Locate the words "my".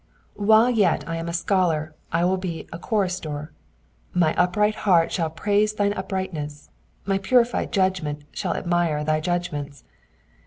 4.15-4.33, 7.05-7.19